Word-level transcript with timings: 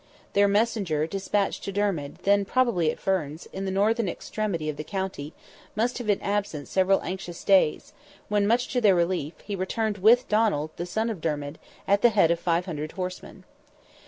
Their 0.33 0.47
messenger 0.47 1.05
despatched 1.05 1.63
to 1.63 1.71
Dermid, 1.71 2.17
then 2.23 2.43
probably 2.43 2.89
at 2.89 2.99
Ferns, 2.99 3.45
in 3.53 3.65
the 3.65 3.69
northern 3.69 4.09
extremity 4.09 4.67
of 4.67 4.75
the 4.75 4.83
county, 4.83 5.31
must 5.75 5.99
have 5.99 6.07
been 6.07 6.19
absent 6.21 6.67
several 6.67 7.03
anxious 7.03 7.43
days, 7.43 7.93
when, 8.27 8.47
much 8.47 8.67
to 8.69 8.81
their 8.81 8.95
relief, 8.95 9.35
he 9.45 9.55
returned 9.55 9.99
with 9.99 10.27
Donald, 10.27 10.71
the 10.77 10.87
son 10.87 11.11
of 11.11 11.21
Dermid, 11.21 11.59
at 11.87 12.01
the 12.01 12.09
head 12.09 12.31
of 12.31 12.39
500 12.39 12.93
horsemen. 12.93 13.43